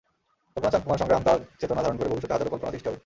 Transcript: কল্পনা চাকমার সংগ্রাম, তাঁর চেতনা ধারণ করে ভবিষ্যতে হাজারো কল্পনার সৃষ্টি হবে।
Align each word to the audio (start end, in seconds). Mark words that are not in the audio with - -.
কল্পনা 0.53 0.73
চাকমার 0.73 1.01
সংগ্রাম, 1.01 1.21
তাঁর 1.27 1.39
চেতনা 1.59 1.81
ধারণ 1.85 1.97
করে 1.97 2.11
ভবিষ্যতে 2.11 2.33
হাজারো 2.35 2.51
কল্পনার 2.51 2.73
সৃষ্টি 2.73 2.89
হবে। 2.89 2.99